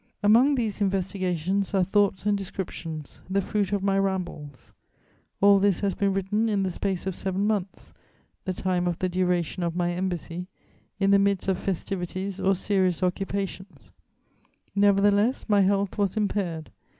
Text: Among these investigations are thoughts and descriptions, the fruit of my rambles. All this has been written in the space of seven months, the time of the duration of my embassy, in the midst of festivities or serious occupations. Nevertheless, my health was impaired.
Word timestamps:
Among 0.23 0.55
these 0.55 0.81
investigations 0.81 1.75
are 1.75 1.83
thoughts 1.83 2.25
and 2.25 2.35
descriptions, 2.35 3.21
the 3.29 3.39
fruit 3.39 3.71
of 3.71 3.83
my 3.83 3.99
rambles. 3.99 4.73
All 5.41 5.59
this 5.59 5.81
has 5.81 5.93
been 5.93 6.11
written 6.11 6.49
in 6.49 6.63
the 6.63 6.71
space 6.71 7.05
of 7.05 7.13
seven 7.15 7.45
months, 7.45 7.93
the 8.45 8.53
time 8.53 8.87
of 8.87 8.97
the 8.97 9.07
duration 9.07 9.61
of 9.61 9.75
my 9.75 9.93
embassy, 9.93 10.47
in 10.99 11.11
the 11.11 11.19
midst 11.19 11.47
of 11.47 11.59
festivities 11.59 12.39
or 12.39 12.55
serious 12.55 13.03
occupations. 13.03 13.91
Nevertheless, 14.75 15.45
my 15.47 15.61
health 15.61 15.95
was 15.99 16.17
impaired. 16.17 16.71